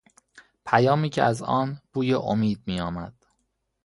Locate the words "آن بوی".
1.43-2.13